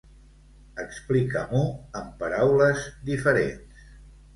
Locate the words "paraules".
2.25-2.91